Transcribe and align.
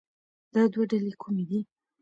دا 0.53 0.63
دوه 0.73 0.83
ډلې 0.89 1.13
کومې 1.21 1.43
دي 1.49 1.59